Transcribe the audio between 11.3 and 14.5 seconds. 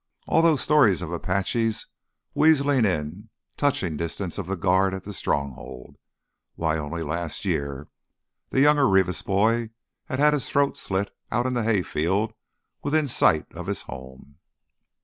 out in the hay field within sight of his home!